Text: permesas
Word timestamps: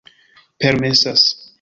permesas 0.59 1.35